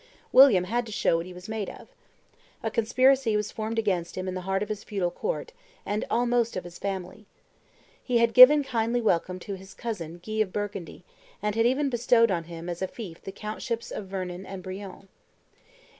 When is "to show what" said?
0.87-1.27